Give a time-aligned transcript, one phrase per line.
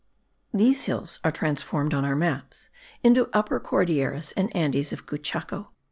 [0.51, 2.71] These hills are transformed on our maps
[3.03, 5.67] into Upper Cordilleras and Andes of Cuchao.